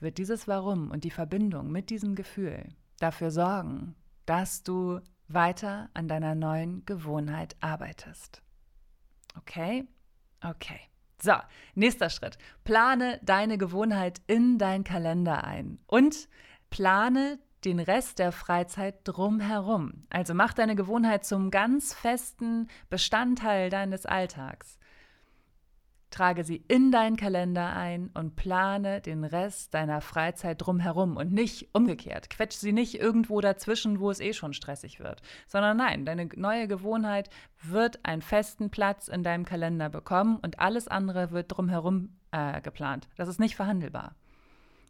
wird 0.00 0.18
dieses 0.18 0.46
Warum 0.46 0.90
und 0.90 1.04
die 1.04 1.10
Verbindung 1.10 1.72
mit 1.72 1.88
diesem 1.88 2.14
Gefühl 2.14 2.64
dafür 2.98 3.30
sorgen, 3.30 3.94
dass 4.26 4.62
du 4.62 5.00
weiter 5.28 5.88
an 5.94 6.08
deiner 6.08 6.34
neuen 6.34 6.84
Gewohnheit 6.84 7.56
arbeitest. 7.60 8.42
Okay? 9.38 9.86
Okay. 10.42 10.80
So, 11.22 11.32
nächster 11.74 12.10
Schritt. 12.10 12.36
Plane 12.64 13.18
deine 13.22 13.56
Gewohnheit 13.56 14.20
in 14.26 14.58
dein 14.58 14.84
Kalender 14.84 15.44
ein 15.44 15.78
und 15.86 16.28
plane 16.68 17.38
den 17.64 17.80
Rest 17.80 18.18
der 18.18 18.32
Freizeit 18.32 18.96
drumherum. 19.04 20.04
Also 20.10 20.34
mach 20.34 20.52
deine 20.52 20.76
Gewohnheit 20.76 21.24
zum 21.24 21.50
ganz 21.50 21.94
festen 21.94 22.68
Bestandteil 22.90 23.70
deines 23.70 24.06
Alltags. 24.06 24.78
Trage 26.10 26.44
sie 26.44 26.64
in 26.68 26.92
deinen 26.92 27.16
Kalender 27.16 27.74
ein 27.74 28.10
und 28.14 28.36
plane 28.36 29.00
den 29.00 29.24
Rest 29.24 29.74
deiner 29.74 30.00
Freizeit 30.00 30.64
drumherum 30.64 31.16
und 31.16 31.32
nicht 31.32 31.70
umgekehrt. 31.72 32.30
Quetsch 32.30 32.52
sie 32.52 32.72
nicht 32.72 33.00
irgendwo 33.00 33.40
dazwischen, 33.40 33.98
wo 33.98 34.12
es 34.12 34.20
eh 34.20 34.32
schon 34.32 34.52
stressig 34.52 35.00
wird, 35.00 35.22
sondern 35.48 35.76
nein, 35.76 36.04
deine 36.04 36.28
neue 36.36 36.68
Gewohnheit 36.68 37.30
wird 37.64 38.04
einen 38.04 38.22
festen 38.22 38.70
Platz 38.70 39.08
in 39.08 39.24
deinem 39.24 39.44
Kalender 39.44 39.88
bekommen 39.88 40.36
und 40.36 40.60
alles 40.60 40.86
andere 40.86 41.32
wird 41.32 41.50
drumherum 41.50 42.16
äh, 42.30 42.60
geplant. 42.60 43.08
Das 43.16 43.28
ist 43.28 43.40
nicht 43.40 43.56
verhandelbar. 43.56 44.14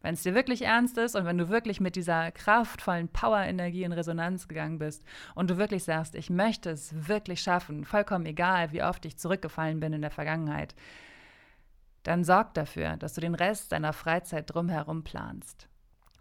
Wenn 0.05 0.13
es 0.13 0.23
dir 0.23 0.35
wirklich 0.35 0.61
ernst 0.61 0.99
ist 0.99 1.17
und 1.17 1.25
wenn 1.25 1.39
du 1.39 1.49
wirklich 1.49 1.81
mit 1.81 1.97
dieser 1.97 2.31
kraftvollen 2.31 3.09
Power-Energie 3.09 3.85
in 3.85 3.93
Resonanz 3.93 4.49
gegangen 4.49 4.77
bist 4.77 5.03
und 5.35 5.49
du 5.49 5.57
wirklich 5.57 5.83
sagst, 5.83 6.15
ich 6.15 6.29
möchte 6.29 6.69
es 6.69 7.09
wirklich 7.09 7.41
schaffen, 7.41 7.87
vollkommen 7.87 8.27
egal, 8.27 8.71
wie 8.73 8.83
oft 8.83 9.07
ich 9.07 9.17
zurückgefallen 9.17 9.81
bin 9.81 9.95
in 9.95 10.03
der 10.03 10.11
Vergangenheit, 10.11 10.75
dann 12.03 12.23
sorg 12.23 12.53
dafür, 12.53 12.99
dass 12.99 13.15
du 13.15 13.23
den 13.23 13.35
Rest 13.35 13.73
deiner 13.73 13.95
Freizeit 13.95 14.53
drumherum 14.53 15.05
planst. 15.05 15.71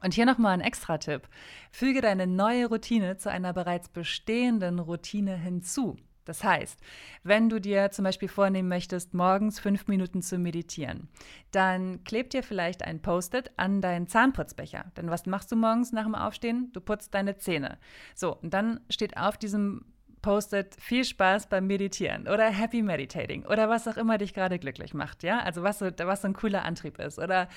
Und 0.02 0.14
hier 0.14 0.26
nochmal 0.26 0.54
ein 0.54 0.62
Extra-Tipp. 0.62 1.28
Füge 1.70 2.00
deine 2.00 2.26
neue 2.26 2.68
Routine 2.68 3.18
zu 3.18 3.30
einer 3.30 3.52
bereits 3.52 3.90
bestehenden 3.90 4.80
Routine 4.80 5.36
hinzu. 5.36 5.98
Das 6.26 6.44
heißt, 6.44 6.80
wenn 7.24 7.50
du 7.50 7.60
dir 7.60 7.92
zum 7.92 8.04
Beispiel 8.04 8.30
vornehmen 8.30 8.70
möchtest, 8.70 9.14
morgens 9.14 9.60
fünf 9.60 9.88
Minuten 9.88 10.22
zu 10.22 10.38
meditieren, 10.38 11.10
dann 11.52 12.04
klebt 12.04 12.34
dir 12.34 12.44
vielleicht 12.44 12.84
ein 12.84 13.02
Post-it 13.02 13.52
an 13.58 13.82
deinen 13.82 14.08
Zahnputzbecher. 14.08 14.92
Denn 14.98 15.10
was 15.10 15.26
machst 15.26 15.52
du 15.52 15.56
morgens 15.56 15.92
nach 15.92 16.06
dem 16.06 16.16
Aufstehen? 16.16 16.70
Du 16.74 16.82
putzt 16.82 17.14
deine 17.14 17.38
Zähne. 17.38 17.78
So, 18.16 18.36
und 18.36 18.54
dann 18.54 18.80
steht 18.90 19.18
auf 19.18 19.38
diesem 19.38 19.86
Post-it 20.22 20.76
viel 20.80 21.04
Spaß 21.04 21.48
beim 21.50 21.68
Meditieren 21.68 22.28
oder 22.28 22.50
Happy 22.50 22.82
Meditating 22.82 23.46
oder 23.46 23.70
was 23.70 23.88
auch 23.88 23.98
immer 23.98 24.18
dich 24.18 24.34
gerade 24.34 24.58
glücklich 24.58 24.94
macht, 24.94 25.22
ja? 25.22 25.40
Also 25.40 25.64
was 25.64 25.80
so, 25.80 25.86
was 25.86 26.22
so 26.22 26.30
ein 26.30 26.34
cooler 26.34 26.64
Antrieb 26.64 26.98
ist 27.00 27.20
oder 27.20 27.50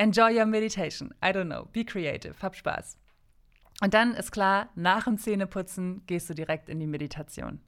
Enjoy 0.00 0.32
your 0.38 0.46
meditation. 0.46 1.12
I 1.20 1.32
don't 1.32 1.46
know. 1.46 1.64
Be 1.72 1.84
creative. 1.84 2.34
Hab 2.40 2.54
Spaß. 2.54 2.96
Und 3.82 3.94
dann 3.94 4.14
ist 4.14 4.30
klar, 4.30 4.68
nach 4.76 5.04
dem 5.04 5.18
Zähneputzen 5.18 6.02
gehst 6.06 6.30
du 6.30 6.34
direkt 6.34 6.68
in 6.68 6.78
die 6.78 6.86
Meditation. 6.86 7.60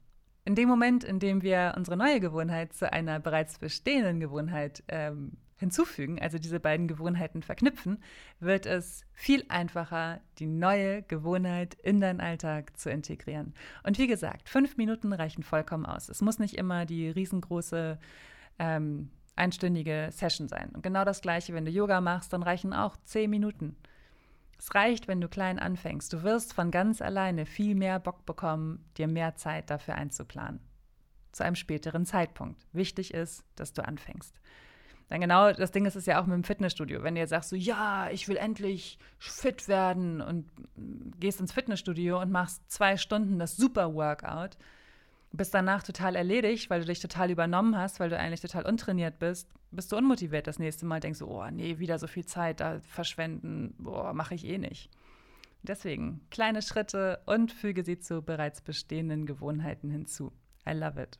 In 0.43 0.55
dem 0.55 0.67
Moment, 0.67 1.03
in 1.03 1.19
dem 1.19 1.43
wir 1.43 1.73
unsere 1.77 1.97
neue 1.97 2.19
Gewohnheit 2.19 2.73
zu 2.73 2.91
einer 2.91 3.19
bereits 3.19 3.59
bestehenden 3.59 4.19
Gewohnheit 4.19 4.83
ähm, 4.87 5.37
hinzufügen, 5.57 6.19
also 6.19 6.39
diese 6.39 6.59
beiden 6.59 6.87
Gewohnheiten 6.87 7.43
verknüpfen, 7.43 7.99
wird 8.39 8.65
es 8.65 9.05
viel 9.13 9.45
einfacher, 9.49 10.19
die 10.39 10.47
neue 10.47 11.03
Gewohnheit 11.03 11.75
in 11.75 12.01
deinen 12.01 12.19
Alltag 12.19 12.77
zu 12.77 12.89
integrieren. 12.89 13.53
Und 13.83 13.99
wie 13.99 14.07
gesagt, 14.07 14.49
fünf 14.49 14.77
Minuten 14.77 15.13
reichen 15.13 15.43
vollkommen 15.43 15.85
aus. 15.85 16.09
Es 16.09 16.21
muss 16.21 16.39
nicht 16.39 16.55
immer 16.55 16.85
die 16.87 17.09
riesengroße 17.09 17.99
ähm, 18.57 19.11
einstündige 19.35 20.09
Session 20.11 20.47
sein. 20.47 20.71
Und 20.73 20.81
genau 20.81 21.05
das 21.05 21.21
gleiche, 21.21 21.53
wenn 21.53 21.65
du 21.65 21.71
Yoga 21.71 22.01
machst, 22.01 22.33
dann 22.33 22.43
reichen 22.43 22.73
auch 22.73 22.97
zehn 23.05 23.29
Minuten. 23.29 23.75
Es 24.61 24.75
reicht, 24.75 25.07
wenn 25.07 25.19
du 25.19 25.27
klein 25.27 25.57
anfängst. 25.57 26.13
Du 26.13 26.21
wirst 26.21 26.53
von 26.53 26.69
ganz 26.69 27.01
alleine 27.01 27.47
viel 27.47 27.73
mehr 27.73 27.97
Bock 27.97 28.27
bekommen, 28.27 28.85
dir 28.95 29.07
mehr 29.07 29.35
Zeit 29.35 29.71
dafür 29.71 29.95
einzuplanen. 29.95 30.59
Zu 31.31 31.43
einem 31.43 31.55
späteren 31.55 32.05
Zeitpunkt. 32.05 32.61
Wichtig 32.71 33.11
ist, 33.11 33.43
dass 33.55 33.73
du 33.73 33.83
anfängst. 33.83 34.39
Dann 35.07 35.19
genau 35.19 35.51
das 35.51 35.71
Ding 35.71 35.85
ist 35.85 35.95
es 35.95 36.05
ja 36.05 36.21
auch 36.21 36.27
mit 36.27 36.35
dem 36.35 36.43
Fitnessstudio. 36.43 37.01
Wenn 37.01 37.15
du 37.15 37.21
jetzt 37.21 37.31
sagst 37.31 37.49
so, 37.49 37.55
ja, 37.55 38.11
ich 38.11 38.27
will 38.27 38.37
endlich 38.37 38.99
fit 39.17 39.67
werden 39.67 40.21
und 40.21 40.47
gehst 41.19 41.39
ins 41.39 41.53
Fitnessstudio 41.53 42.21
und 42.21 42.29
machst 42.31 42.61
zwei 42.71 42.97
Stunden 42.97 43.39
das 43.39 43.57
Super 43.57 43.95
Workout, 43.95 44.59
bist 45.31 45.53
danach 45.53 45.83
total 45.83 46.15
erledigt, 46.15 46.69
weil 46.69 46.81
du 46.81 46.87
dich 46.87 46.99
total 46.99 47.31
übernommen 47.31 47.77
hast, 47.77 47.99
weil 47.99 48.09
du 48.09 48.17
eigentlich 48.17 48.41
total 48.41 48.65
untrainiert 48.65 49.19
bist, 49.19 49.49
bist 49.71 49.91
du 49.91 49.97
unmotiviert 49.97 50.47
das 50.47 50.59
nächste 50.59 50.85
Mal, 50.85 50.99
denkst 50.99 51.19
du, 51.19 51.27
oh 51.27 51.49
nee, 51.49 51.79
wieder 51.79 51.97
so 51.99 52.07
viel 52.07 52.25
Zeit 52.25 52.59
da 52.59 52.79
verschwenden, 52.81 53.73
boah, 53.77 54.13
mache 54.13 54.35
ich 54.35 54.45
eh 54.45 54.57
nicht. 54.57 54.89
Deswegen 55.63 56.21
kleine 56.31 56.61
Schritte 56.61 57.21
und 57.25 57.51
füge 57.51 57.83
sie 57.83 57.99
zu 57.99 58.21
bereits 58.21 58.61
bestehenden 58.61 59.25
Gewohnheiten 59.25 59.89
hinzu. 59.89 60.31
I 60.67 60.73
love 60.73 61.01
it. 61.01 61.19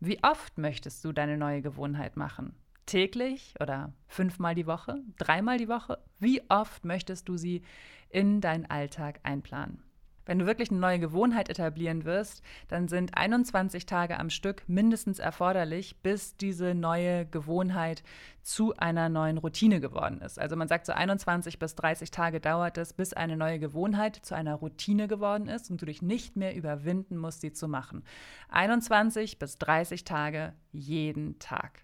Wie 0.00 0.22
oft 0.22 0.58
möchtest 0.58 1.04
du 1.04 1.12
deine 1.12 1.38
neue 1.38 1.62
Gewohnheit 1.62 2.16
machen? 2.16 2.54
Täglich 2.84 3.54
oder 3.60 3.92
fünfmal 4.08 4.54
die 4.54 4.66
Woche? 4.66 5.02
Dreimal 5.16 5.58
die 5.58 5.68
Woche? 5.68 5.98
Wie 6.18 6.42
oft 6.50 6.84
möchtest 6.84 7.28
du 7.28 7.36
sie 7.36 7.62
in 8.10 8.40
deinen 8.40 8.66
Alltag 8.66 9.20
einplanen? 9.22 9.82
Wenn 10.26 10.40
du 10.40 10.46
wirklich 10.46 10.70
eine 10.70 10.80
neue 10.80 10.98
Gewohnheit 10.98 11.48
etablieren 11.48 12.04
wirst, 12.04 12.42
dann 12.66 12.88
sind 12.88 13.16
21 13.16 13.86
Tage 13.86 14.18
am 14.18 14.28
Stück 14.28 14.64
mindestens 14.66 15.20
erforderlich, 15.20 16.02
bis 16.02 16.36
diese 16.36 16.74
neue 16.74 17.26
Gewohnheit 17.26 18.02
zu 18.42 18.76
einer 18.76 19.08
neuen 19.08 19.38
Routine 19.38 19.80
geworden 19.80 20.20
ist. 20.20 20.38
Also 20.38 20.56
man 20.56 20.66
sagt 20.66 20.86
so 20.86 20.92
21 20.92 21.60
bis 21.60 21.76
30 21.76 22.10
Tage 22.10 22.40
dauert 22.40 22.76
es, 22.76 22.92
bis 22.92 23.12
eine 23.12 23.36
neue 23.36 23.60
Gewohnheit 23.60 24.16
zu 24.16 24.34
einer 24.34 24.56
Routine 24.56 25.06
geworden 25.06 25.48
ist 25.48 25.70
und 25.70 25.80
du 25.80 25.86
dich 25.86 26.02
nicht 26.02 26.36
mehr 26.36 26.56
überwinden 26.56 27.16
musst, 27.16 27.40
sie 27.40 27.52
zu 27.52 27.68
machen. 27.68 28.02
21 28.48 29.38
bis 29.38 29.58
30 29.58 30.04
Tage 30.04 30.54
jeden 30.72 31.38
Tag. 31.38 31.82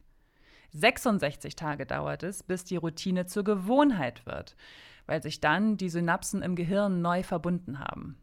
66 0.72 1.54
Tage 1.54 1.86
dauert 1.86 2.22
es, 2.22 2.42
bis 2.42 2.64
die 2.64 2.76
Routine 2.76 3.26
zur 3.26 3.44
Gewohnheit 3.44 4.26
wird, 4.26 4.56
weil 5.06 5.22
sich 5.22 5.40
dann 5.40 5.76
die 5.76 5.90
Synapsen 5.90 6.42
im 6.42 6.56
Gehirn 6.56 7.02
neu 7.02 7.22
verbunden 7.22 7.78
haben. 7.78 8.16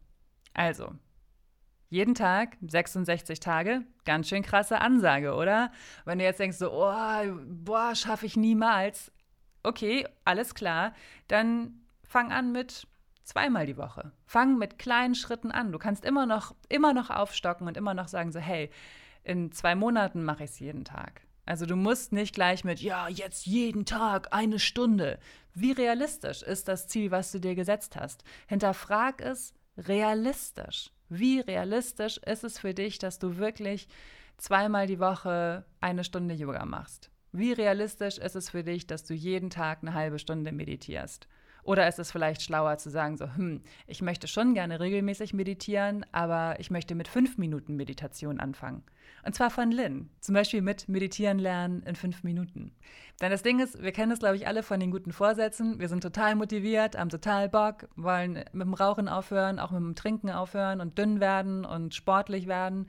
Also, 0.54 0.94
jeden 1.90 2.14
Tag, 2.14 2.58
66 2.62 3.40
Tage, 3.40 3.82
ganz 4.06 4.30
schön 4.30 4.44
krasse 4.44 4.80
Ansage, 4.80 5.34
oder? 5.34 5.72
Wenn 6.06 6.20
du 6.20 6.24
jetzt 6.24 6.40
denkst, 6.40 6.58
so, 6.58 6.72
oh, 6.72 6.94
boah, 7.48 7.96
schaffe 7.96 8.26
ich 8.26 8.38
niemals. 8.38 9.12
Okay, 9.64 10.08
alles 10.24 10.54
klar. 10.54 10.94
Dann 11.28 11.82
fang 12.04 12.32
an 12.32 12.52
mit 12.52 12.88
zweimal 13.24 13.66
die 13.66 13.78
Woche. 13.78 14.12
Fang 14.26 14.58
mit 14.58 14.78
kleinen 14.78 15.16
Schritten 15.16 15.52
an. 15.52 15.72
Du 15.72 15.80
kannst 15.80 16.06
immer 16.06 16.26
noch, 16.26 16.56
immer 16.70 16.94
noch 16.94 17.10
aufstocken 17.10 17.68
und 17.68 17.78
immer 17.78 17.94
noch 17.94 18.08
sagen, 18.08 18.32
so, 18.32 18.40
hey, 18.40 18.70
in 19.24 19.52
zwei 19.52 19.76
Monaten 19.76 20.24
mache 20.24 20.44
ich 20.44 20.52
es 20.52 20.60
jeden 20.60 20.86
Tag. 20.86 21.22
Also 21.46 21.66
du 21.66 21.76
musst 21.76 22.12
nicht 22.12 22.36
gleich 22.36 22.64
mit, 22.64 22.80
ja, 22.80 23.08
jetzt 23.08 23.48
jeden 23.48 23.86
Tag 23.86 24.28
eine 24.32 24.60
Stunde. 24.60 25.20
Wie 25.56 25.72
realistisch 25.72 26.44
ist 26.44 26.68
das 26.68 26.88
Ziel, 26.88 27.10
was 27.10 27.32
du 27.32 27.40
dir 27.40 27.56
gesetzt 27.56 27.96
hast? 27.96 28.24
Hinterfrag 28.48 29.22
es 29.22 29.56
realistisch. 29.88 30.92
Wie 31.10 31.40
realistisch 31.40 32.18
ist 32.18 32.44
es 32.44 32.60
für 32.60 32.74
dich, 32.74 33.00
dass 33.00 33.20
du 33.20 33.38
wirklich 33.38 33.88
zweimal 34.38 34.88
die 34.88 35.00
Woche 35.00 35.66
eine 35.82 36.04
Stunde 36.04 36.36
Yoga 36.36 36.66
machst? 36.66 37.10
Wie 37.32 37.52
realistisch 37.52 38.18
ist 38.18 38.36
es 38.36 38.50
für 38.50 38.64
dich, 38.64 38.88
dass 38.88 39.06
du 39.06 39.14
jeden 39.14 39.50
Tag 39.50 39.80
eine 39.82 39.94
halbe 39.94 40.20
Stunde 40.20 40.52
meditierst? 40.52 41.28
Oder 41.70 41.88
ist 41.88 42.00
es 42.00 42.12
vielleicht 42.12 42.42
schlauer 42.42 42.80
zu 42.80 42.90
sagen, 42.90 43.16
so, 43.16 43.26
hm, 43.36 43.62
ich 43.86 44.02
möchte 44.02 44.28
schon 44.28 44.56
gerne 44.56 44.80
regelmäßig 44.80 45.36
meditieren, 45.36 46.04
aber 46.12 46.60
ich 46.60 46.72
möchte 46.72 46.96
mit 46.96 47.08
fünf 47.08 47.38
Minuten 47.38 47.76
Meditation 47.76 48.40
anfangen. 48.40 48.82
Und 49.24 49.36
zwar 49.36 49.52
von 49.52 49.72
Lynn, 49.72 50.10
zum 50.20 50.34
Beispiel 50.34 50.64
mit 50.64 50.90
Meditieren 50.90 51.38
lernen 51.38 51.84
in 51.84 51.96
fünf 51.96 52.24
Minuten. 52.24 52.72
Denn 53.22 53.30
das 53.30 53.44
Ding 53.44 53.60
ist, 53.60 53.84
wir 53.84 53.92
kennen 53.92 54.12
es, 54.12 54.18
glaube 54.18 54.36
ich, 54.36 54.48
alle 54.48 54.64
von 54.64 54.80
den 54.80 54.90
guten 54.90 55.12
Vorsätzen. 55.12 55.80
Wir 55.80 55.90
sind 55.90 56.02
total 56.02 56.34
motiviert, 56.34 56.98
haben 56.98 57.10
total 57.10 57.50
Bock, 57.50 57.88
wollen 57.96 58.44
mit 58.52 58.66
dem 58.66 58.74
Rauchen 58.74 59.08
aufhören, 59.08 59.60
auch 59.60 59.70
mit 59.70 59.82
dem 59.82 59.94
Trinken 59.94 60.32
aufhören 60.32 60.82
und 60.82 60.98
dünn 60.98 61.20
werden 61.20 61.66
und 61.66 61.94
sportlich 61.94 62.48
werden. 62.48 62.88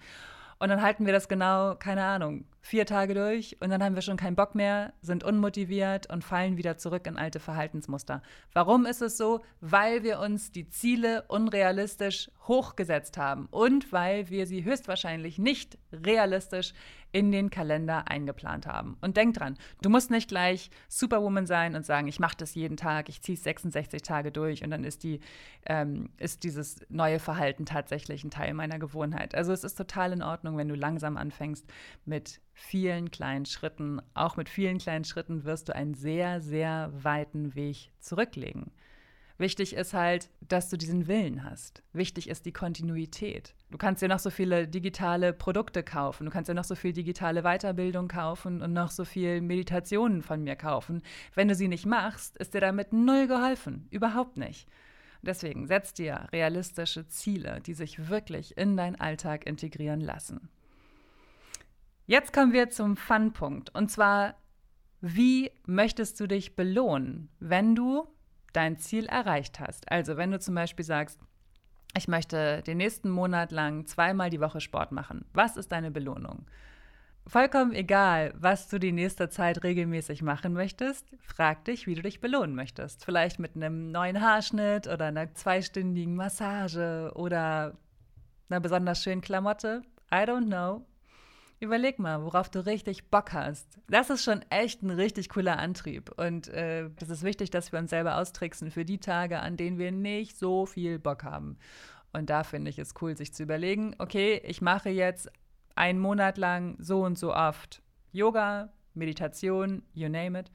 Und 0.61 0.69
dann 0.69 0.83
halten 0.83 1.07
wir 1.07 1.15
das 1.15 1.27
genau, 1.27 1.75
keine 1.75 2.05
Ahnung, 2.05 2.45
vier 2.61 2.85
Tage 2.85 3.15
durch 3.15 3.57
und 3.61 3.71
dann 3.71 3.83
haben 3.83 3.95
wir 3.95 4.03
schon 4.03 4.19
keinen 4.19 4.37
Bock 4.37 4.55
mehr, 4.55 4.93
sind 5.01 5.25
unmotiviert 5.25 6.11
und 6.13 6.23
fallen 6.23 6.59
wieder 6.59 6.77
zurück 6.77 7.07
in 7.07 7.17
alte 7.17 7.41
Verhaltensmuster. 7.41 8.23
Warum 8.53 8.85
ist 8.85 9.01
es 9.01 9.17
so? 9.17 9.41
Weil 9.63 10.03
wir 10.03 10.21
uns 10.21 10.53
die 10.53 10.69
Ziele 10.69 11.25
unrealistisch 11.29 12.31
hochgesetzt 12.47 13.17
haben 13.17 13.49
und 13.51 13.91
weil 13.91 14.29
wir 14.29 14.47
sie 14.47 14.63
höchstwahrscheinlich 14.63 15.39
nicht 15.39 15.79
realistisch 15.93 16.75
in 17.13 17.33
den 17.33 17.51
Kalender 17.51 18.09
eingeplant 18.09 18.67
haben. 18.67 18.97
Und 19.01 19.17
denk 19.17 19.35
dran, 19.35 19.57
du 19.83 19.91
musst 19.91 20.11
nicht 20.11 20.29
gleich 20.29 20.71
Superwoman 20.89 21.47
sein 21.47 21.75
und 21.75 21.85
sagen, 21.85 22.09
ich 22.09 22.21
mache 22.21 22.37
das 22.37 22.55
jeden 22.55 22.77
Tag, 22.77 23.09
ich 23.09 23.23
ziehe 23.23 23.37
es 23.37 23.45
66 23.45 24.03
Tage 24.03 24.33
durch 24.33 24.63
und 24.63 24.71
dann 24.71 24.85
ist, 24.85 25.03
die, 25.03 25.21
ähm, 25.67 26.11
ist 26.19 26.45
dieses 26.45 26.81
neue 26.89 27.19
Verhalten 27.19 27.67
tatsächlich 27.67 28.25
ein 28.25 28.31
Teil 28.31 28.55
meiner 28.55 28.79
Gewohnheit. 28.79 29.35
Also 29.35 29.53
es 29.53 29.65
ist 29.65 29.75
total 29.75 30.13
in 30.13 30.23
Ordnung, 30.23 30.57
wenn 30.57 30.69
du 30.69 30.75
langsam 30.75 31.17
anfängst 31.17 31.67
mit 32.05 32.41
vielen 32.53 33.11
kleinen 33.11 33.47
Schritten. 33.47 34.01
Auch 34.15 34.37
mit 34.37 34.49
vielen 34.49 34.79
kleinen 34.79 35.05
Schritten 35.05 35.45
wirst 35.45 35.69
du 35.69 35.75
einen 35.75 35.95
sehr, 35.95 36.41
sehr 36.41 36.91
weiten 36.93 37.55
Weg 37.55 37.91
zurücklegen. 37.99 38.71
Wichtig 39.41 39.75
ist 39.75 39.95
halt, 39.95 40.29
dass 40.47 40.69
du 40.69 40.77
diesen 40.77 41.09
Willen 41.09 41.45
hast. 41.45 41.83
Wichtig 41.95 42.29
ist 42.29 42.45
die 42.45 42.53
Kontinuität. 42.53 43.55
Du 43.71 43.79
kannst 43.79 44.03
dir 44.03 44.09
noch 44.09 44.19
so 44.19 44.29
viele 44.29 44.69
digitale 44.69 45.33
Produkte 45.33 45.83
kaufen, 45.83 46.27
du 46.27 46.31
kannst 46.31 46.51
dir 46.51 46.55
noch 46.55 46.65
so 46.65 46.75
viel 46.75 46.93
digitale 46.93 47.41
Weiterbildung 47.41 48.07
kaufen 48.07 48.61
und 48.61 48.75
noch 48.75 48.91
so 48.91 49.07
viel 49.07 49.41
Meditationen 49.41 50.21
von 50.21 50.45
mir 50.45 50.57
kaufen. 50.57 51.01
Wenn 51.35 51.49
du 51.49 51.55
sie 51.55 51.69
nicht 51.69 51.87
machst, 51.87 52.37
ist 52.37 52.53
dir 52.53 52.61
damit 52.61 52.93
null 52.93 53.29
geholfen. 53.29 53.89
Überhaupt 53.91 54.37
nicht. 54.37 54.69
Deswegen 55.23 55.67
setz 55.67 55.95
dir 55.95 56.29
realistische 56.33 57.09
Ziele, 57.09 57.63
die 57.65 57.73
sich 57.73 58.11
wirklich 58.11 58.59
in 58.59 58.77
deinen 58.77 58.97
Alltag 58.97 59.47
integrieren 59.47 60.03
lassen. 60.03 60.51
Jetzt 62.05 62.35
kommen 62.35 62.53
wir 62.53 62.69
zum 62.69 62.95
Fun-Punkt. 62.95 63.75
Und 63.75 63.91
zwar, 63.91 64.35
wie 65.01 65.51
möchtest 65.65 66.21
du 66.21 66.27
dich 66.27 66.57
belohnen, 66.57 67.31
wenn 67.39 67.75
du 67.75 68.07
dein 68.53 68.79
Ziel 68.79 69.07
erreicht 69.07 69.61
hast? 69.61 69.91
Also, 69.91 70.17
wenn 70.17 70.31
du 70.31 70.39
zum 70.39 70.55
Beispiel 70.55 70.85
sagst, 70.85 71.21
ich 71.97 72.09
möchte 72.09 72.63
den 72.63 72.79
nächsten 72.79 73.11
Monat 73.11 73.51
lang 73.51 73.87
zweimal 73.87 74.31
die 74.31 74.41
Woche 74.41 74.61
Sport 74.61 74.93
machen. 74.93 75.25
Was 75.33 75.57
ist 75.57 75.73
deine 75.73 75.91
Belohnung? 75.91 76.47
Vollkommen 77.27 77.73
egal, 77.73 78.33
was 78.37 78.69
du 78.69 78.79
die 78.79 78.93
nächste 78.93 79.29
Zeit 79.29 79.63
regelmäßig 79.63 80.23
machen 80.23 80.53
möchtest, 80.53 81.07
frag 81.21 81.65
dich, 81.65 81.87
wie 81.87 81.95
du 81.95 82.03
dich 82.03 82.21
belohnen 82.21 82.55
möchtest. 82.55 83.05
Vielleicht 83.05 83.39
mit 83.39 83.55
einem 83.55 83.91
neuen 83.91 84.21
Haarschnitt 84.21 84.87
oder 84.87 85.07
einer 85.07 85.33
zweistündigen 85.35 86.17
Massage 86.17 87.13
oder 87.15 87.77
einer 88.49 88.61
besonders 88.61 89.03
schönen 89.03 89.21
Klamotte. 89.21 89.83
I 90.13 90.25
don't 90.25 90.47
know. 90.47 90.85
Überleg 91.63 91.99
mal, 91.99 92.25
worauf 92.25 92.49
du 92.49 92.65
richtig 92.65 93.11
Bock 93.11 93.35
hast. 93.35 93.79
Das 93.87 94.09
ist 94.09 94.25
schon 94.25 94.41
echt 94.49 94.83
ein 94.83 94.89
richtig 94.89 95.29
cooler 95.29 95.59
Antrieb. 95.59 96.11
Und 96.17 96.49
äh, 96.49 96.89
das 96.99 97.11
ist 97.11 97.23
wichtig, 97.23 97.51
dass 97.51 97.71
wir 97.71 97.79
uns 97.79 97.91
selber 97.91 98.17
austricksen 98.17 98.71
für 98.71 98.87
die 98.87 98.99
Tage, 98.99 99.41
an 99.41 99.59
denen 99.59 99.77
wir 99.77 99.93
nicht 99.93 100.39
so 100.39 100.65
viel 100.65 100.99
Bock 100.99 101.23
haben. 101.23 101.59
Und 102.15 102.31
da 102.31 102.45
finde 102.45 102.71
ich 102.71 102.79
es 102.79 102.95
cool, 103.03 103.15
sich 103.15 103.35
zu 103.35 103.43
überlegen, 103.43 103.95
okay, 103.99 104.41
ich 104.43 104.63
mache 104.63 104.89
jetzt 104.89 105.31
einen 105.77 105.99
Monat 105.99 106.39
lang 106.39 106.77
so 106.79 107.05
und 107.05 107.19
so 107.19 107.35
oft 107.35 107.83
Yoga, 108.11 108.73
Meditation, 108.95 109.83
you 109.93 110.09
name 110.09 110.41
it. 110.41 110.51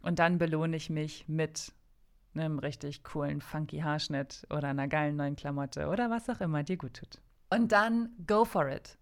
Und 0.00 0.18
dann 0.18 0.38
belohne 0.38 0.76
ich 0.76 0.88
mich 0.88 1.28
mit 1.28 1.72
einem 2.34 2.58
richtig 2.58 3.04
coolen, 3.04 3.42
funky 3.42 3.80
Haarschnitt 3.80 4.46
oder 4.48 4.68
einer 4.68 4.88
geilen 4.88 5.16
neuen 5.16 5.36
Klamotte 5.36 5.88
oder 5.88 6.08
was 6.08 6.30
auch 6.30 6.40
immer 6.40 6.62
dir 6.62 6.78
gut 6.78 6.94
tut. 6.94 7.20
Und 7.50 7.70
dann 7.72 8.08
go 8.26 8.46
for 8.46 8.68
it. 8.70 8.96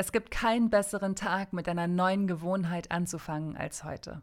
Es 0.00 0.12
gibt 0.12 0.30
keinen 0.30 0.70
besseren 0.70 1.16
Tag, 1.16 1.52
mit 1.52 1.68
einer 1.68 1.88
neuen 1.88 2.28
Gewohnheit 2.28 2.92
anzufangen 2.92 3.56
als 3.56 3.82
heute. 3.82 4.22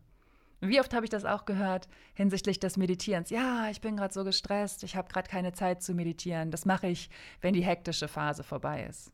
Wie 0.61 0.79
oft 0.79 0.93
habe 0.93 1.05
ich 1.05 1.09
das 1.09 1.25
auch 1.25 1.43
gehört 1.43 1.89
hinsichtlich 2.13 2.61
des 2.61 2.77
Meditierens? 2.77 3.29
Ja, 3.29 3.69
ich 3.69 3.81
bin 3.81 3.97
gerade 3.97 4.13
so 4.13 4.23
gestresst, 4.23 4.85
ich 4.85 4.95
habe 4.95 5.09
gerade 5.09 5.29
keine 5.29 5.51
Zeit 5.51 5.83
zu 5.83 5.93
meditieren. 5.93 6.49
Das 6.49 6.65
mache 6.65 6.87
ich, 6.87 7.09
wenn 7.41 7.53
die 7.53 7.65
hektische 7.65 8.07
Phase 8.07 8.41
vorbei 8.43 8.85
ist. 8.85 9.11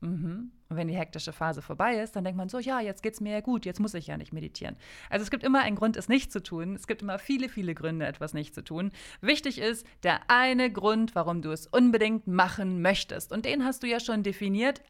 Mhm. 0.00 0.52
Und 0.70 0.76
wenn 0.78 0.88
die 0.88 0.96
hektische 0.96 1.34
Phase 1.34 1.60
vorbei 1.60 2.00
ist, 2.00 2.16
dann 2.16 2.24
denkt 2.24 2.38
man 2.38 2.48
so, 2.48 2.58
ja, 2.58 2.80
jetzt 2.80 3.02
geht 3.02 3.12
es 3.12 3.20
mir 3.20 3.34
ja 3.34 3.40
gut, 3.42 3.66
jetzt 3.66 3.78
muss 3.78 3.92
ich 3.92 4.06
ja 4.06 4.16
nicht 4.16 4.32
meditieren. 4.32 4.76
Also 5.10 5.24
es 5.24 5.30
gibt 5.30 5.44
immer 5.44 5.60
einen 5.60 5.76
Grund, 5.76 5.98
es 5.98 6.08
nicht 6.08 6.32
zu 6.32 6.42
tun. 6.42 6.74
Es 6.74 6.86
gibt 6.86 7.02
immer 7.02 7.18
viele, 7.18 7.50
viele 7.50 7.74
Gründe, 7.74 8.06
etwas 8.06 8.32
nicht 8.32 8.54
zu 8.54 8.64
tun. 8.64 8.92
Wichtig 9.20 9.58
ist 9.58 9.86
der 10.04 10.20
eine 10.28 10.72
Grund, 10.72 11.14
warum 11.14 11.42
du 11.42 11.50
es 11.50 11.66
unbedingt 11.66 12.26
machen 12.26 12.80
möchtest. 12.80 13.30
Und 13.30 13.44
den 13.44 13.62
hast 13.62 13.82
du 13.82 13.86
ja 13.86 14.00
schon 14.00 14.22
definiert, 14.22 14.80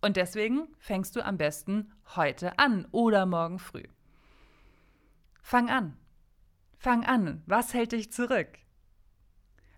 und 0.00 0.16
deswegen 0.16 0.68
fängst 0.78 1.16
du 1.16 1.24
am 1.24 1.38
besten 1.38 1.92
heute 2.16 2.58
an 2.58 2.86
oder 2.92 3.26
morgen 3.26 3.58
früh. 3.58 3.84
Fang 5.42 5.68
an. 5.70 5.96
Fang 6.76 7.04
an. 7.04 7.42
Was 7.46 7.74
hält 7.74 7.92
dich 7.92 8.12
zurück? 8.12 8.58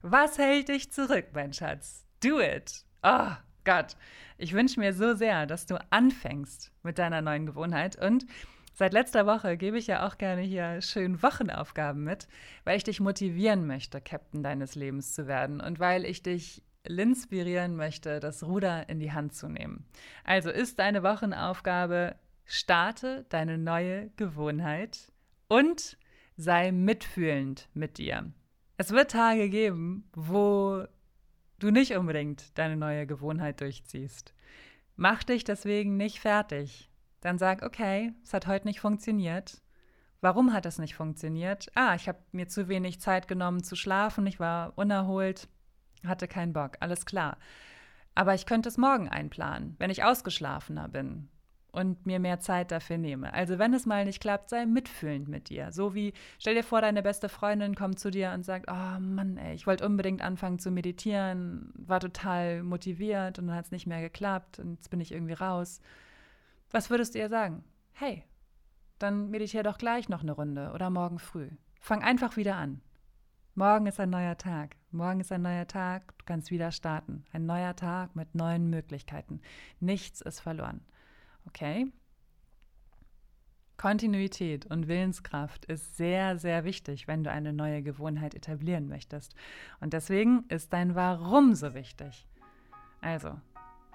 Was 0.02 0.38
hält 0.38 0.68
dich 0.68 0.92
zurück, 0.92 1.26
mein 1.32 1.52
Schatz? 1.52 2.06
Do 2.22 2.40
it. 2.40 2.84
Oh 3.02 3.32
Gott. 3.64 3.96
Ich 4.36 4.52
wünsche 4.52 4.80
mir 4.80 4.92
so 4.92 5.14
sehr, 5.14 5.46
dass 5.46 5.66
du 5.66 5.78
anfängst 5.90 6.72
mit 6.82 6.98
deiner 6.98 7.22
neuen 7.22 7.46
Gewohnheit. 7.46 7.96
Und 7.96 8.26
seit 8.74 8.92
letzter 8.92 9.26
Woche 9.26 9.56
gebe 9.56 9.78
ich 9.78 9.86
ja 9.86 10.06
auch 10.06 10.18
gerne 10.18 10.42
hier 10.42 10.82
schön 10.82 11.22
Wochenaufgaben 11.22 12.04
mit, 12.04 12.28
weil 12.64 12.76
ich 12.76 12.84
dich 12.84 13.00
motivieren 13.00 13.66
möchte, 13.66 14.00
Captain 14.00 14.42
deines 14.42 14.74
Lebens 14.74 15.14
zu 15.14 15.26
werden 15.26 15.60
und 15.60 15.78
weil 15.78 16.04
ich 16.04 16.22
dich 16.22 16.62
inspirieren 16.84 17.76
möchte, 17.76 18.20
das 18.20 18.42
Ruder 18.44 18.88
in 18.88 18.99
die 19.00 19.12
Hand 19.12 19.34
zu 19.34 19.49
nehmen. 19.49 19.84
Also 20.25 20.50
ist 20.50 20.78
deine 20.78 21.02
Wochenaufgabe, 21.02 22.16
starte 22.44 23.26
deine 23.28 23.58
neue 23.58 24.10
Gewohnheit 24.16 25.12
und 25.49 25.99
sei 26.37 26.72
mitfühlend 26.72 27.68
mit 27.75 27.99
dir. 27.99 28.32
Es 28.76 28.92
wird 28.92 29.10
Tage 29.10 29.50
geben, 29.50 30.08
wo 30.14 30.84
du 31.58 31.70
nicht 31.70 31.94
unbedingt 31.96 32.56
deine 32.58 32.76
neue 32.76 33.06
Gewohnheit 33.06 33.60
durchziehst. 33.60 34.34
Mach 34.96 35.22
dich 35.22 35.44
deswegen 35.44 35.96
nicht 35.96 36.20
fertig. 36.20 36.90
Dann 37.20 37.38
sag, 37.38 37.62
okay, 37.62 38.14
es 38.22 38.32
hat 38.32 38.46
heute 38.46 38.66
nicht 38.66 38.80
funktioniert. 38.80 39.60
Warum 40.22 40.52
hat 40.52 40.66
es 40.66 40.78
nicht 40.78 40.94
funktioniert? 40.94 41.70
Ah, 41.75 41.94
ich 41.94 42.08
habe 42.08 42.18
mir 42.32 42.49
zu 42.49 42.68
wenig 42.68 43.00
Zeit 43.00 43.28
genommen 43.28 43.62
zu 43.62 43.76
schlafen, 43.76 44.26
ich 44.26 44.40
war 44.40 44.76
unerholt. 44.76 45.49
Hatte 46.06 46.28
keinen 46.28 46.52
Bock, 46.52 46.76
alles 46.80 47.06
klar. 47.06 47.36
Aber 48.15 48.34
ich 48.34 48.47
könnte 48.47 48.69
es 48.69 48.78
morgen 48.78 49.08
einplanen, 49.08 49.76
wenn 49.78 49.91
ich 49.91 50.04
ausgeschlafener 50.04 50.89
bin 50.89 51.28
und 51.73 52.06
mir 52.06 52.19
mehr 52.19 52.41
Zeit 52.41 52.71
dafür 52.71 52.99
nehme. 52.99 53.32
Also 53.32 53.58
wenn 53.58 53.75
es 53.75 53.86
mal 53.86 54.04
nicht 54.04 54.21
klappt, 54.21 54.50
sei 54.50 54.67
mitfühlend 54.67 55.28
mit 55.28 55.49
dir. 55.49 55.73
So 55.73 55.95
wie, 55.95 56.13
stell 56.39 56.54
dir 56.54 56.65
vor, 56.65 56.80
deine 56.80 57.02
beste 57.02 57.28
Freundin 57.28 57.75
kommt 57.75 57.99
zu 57.99 58.10
dir 58.10 58.32
und 58.32 58.45
sagt, 58.45 58.67
oh 58.71 59.00
Mann, 59.00 59.36
ey, 59.36 59.54
ich 59.54 59.67
wollte 59.67 59.86
unbedingt 59.86 60.23
anfangen 60.23 60.58
zu 60.58 60.71
meditieren, 60.71 61.73
war 61.76 62.00
total 62.00 62.63
motiviert 62.63 63.39
und 63.39 63.47
dann 63.47 63.56
hat 63.56 63.67
es 63.67 63.71
nicht 63.71 63.86
mehr 63.86 64.00
geklappt 64.00 64.58
und 64.58 64.73
jetzt 64.73 64.91
bin 64.91 65.00
ich 65.00 65.13
irgendwie 65.13 65.34
raus. 65.34 65.80
Was 66.71 66.91
würdest 66.91 67.15
du 67.15 67.19
ihr 67.19 67.28
sagen? 67.28 67.65
Hey, 67.93 68.25
dann 68.99 69.30
meditiere 69.30 69.63
doch 69.63 69.78
gleich 69.78 70.08
noch 70.08 70.23
eine 70.23 70.32
Runde 70.32 70.73
oder 70.75 70.91
morgen 70.91 71.19
früh. 71.19 71.49
Fang 71.80 72.02
einfach 72.02 72.36
wieder 72.36 72.56
an. 72.56 72.80
Morgen 73.54 73.86
ist 73.86 74.00
ein 74.00 74.10
neuer 74.10 74.36
Tag. 74.36 74.76
Morgen 74.92 75.20
ist 75.20 75.30
ein 75.30 75.42
neuer 75.42 75.68
Tag. 75.68 76.18
Du 76.18 76.24
kannst 76.24 76.50
wieder 76.50 76.72
starten. 76.72 77.24
Ein 77.32 77.46
neuer 77.46 77.76
Tag 77.76 78.16
mit 78.16 78.34
neuen 78.34 78.70
Möglichkeiten. 78.70 79.40
Nichts 79.78 80.20
ist 80.20 80.40
verloren. 80.40 80.80
Okay? 81.46 81.92
Kontinuität 83.76 84.66
und 84.66 84.88
Willenskraft 84.88 85.64
ist 85.66 85.96
sehr, 85.96 86.38
sehr 86.38 86.64
wichtig, 86.64 87.06
wenn 87.06 87.22
du 87.22 87.30
eine 87.30 87.52
neue 87.52 87.82
Gewohnheit 87.82 88.34
etablieren 88.34 88.88
möchtest. 88.88 89.34
Und 89.78 89.92
deswegen 89.92 90.44
ist 90.48 90.72
dein 90.72 90.96
Warum 90.96 91.54
so 91.54 91.72
wichtig. 91.72 92.26
Also, 93.00 93.40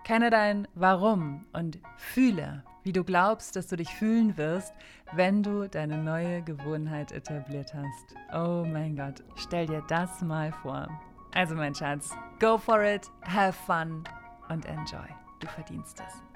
kenne 0.05 0.29
dein 0.29 0.67
Warum 0.75 1.45
und 1.51 1.79
fühle, 1.97 2.63
wie 2.83 2.93
du 2.93 3.03
glaubst, 3.03 3.55
dass 3.55 3.67
du 3.67 3.75
dich 3.75 3.89
fühlen 3.89 4.37
wirst, 4.37 4.73
wenn 5.13 5.41
du 5.41 5.67
deine 5.67 5.97
neue 5.97 6.43
Gewohnheit 6.43 7.11
etabliert 7.11 7.73
hast. 7.73 8.15
Oh 8.31 8.63
mein 8.65 8.95
Gott, 8.95 9.23
stell 9.35 9.65
dir 9.65 9.83
das 9.89 10.21
mal 10.21 10.53
vor. 10.61 10.87
Also 11.33 11.55
mein 11.55 11.73
Schatz, 11.73 12.11
go 12.39 12.57
for 12.57 12.83
it, 12.83 13.09
have 13.23 13.53
fun 13.53 14.03
und 14.49 14.65
enjoy. 14.67 15.07
Du 15.39 15.47
verdienst 15.47 15.99
es. 15.99 16.34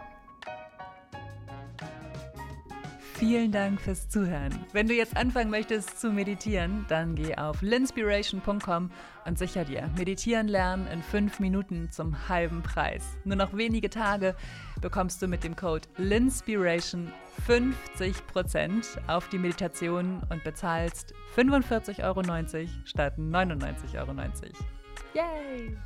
Vielen 3.19 3.51
Dank 3.51 3.82
fürs 3.82 4.08
Zuhören. 4.08 4.58
Wenn 4.71 4.88
du 4.88 4.93
jetzt 4.93 5.17
anfangen 5.17 5.51
möchtest 5.51 5.99
zu 5.99 6.10
meditieren, 6.10 6.86
dann 6.88 7.15
geh 7.15 7.36
auf 7.36 7.62
linspiration.com 7.62 8.91
und 9.25 9.38
sicher 9.38 9.65
dir 9.65 9.89
Meditieren 9.97 10.47
lernen 10.47 10.88
in 10.88 11.03
fünf 11.03 11.41
Minuten 11.41 11.91
zum 11.91 12.29
halben 12.29 12.63
Preis. 12.63 13.03
Nur 13.25 13.36
noch 13.36 13.53
wenige 13.58 13.89
Tage 13.89 14.38
bekommst 14.79 15.21
du 15.21 15.27
mit 15.27 15.43
dem 15.43 15.58
Code 15.58 15.86
LINSPIRATION 15.97 17.12
50% 17.45 18.86
auf 19.08 19.27
die 19.27 19.38
Meditation 19.38 20.21
und 20.29 20.41
bezahlst 20.45 21.13
45,90 21.36 22.03
Euro 22.05 22.23
statt 22.86 23.17
99,90 23.17 23.97
Euro. 23.99 24.15
Yay! 25.13 25.77